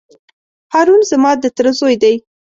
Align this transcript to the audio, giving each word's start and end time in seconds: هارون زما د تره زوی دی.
هارون 0.73 1.01
زما 1.11 1.31
د 1.41 1.45
تره 1.55 1.71
زوی 1.79 1.95
دی. 2.03 2.15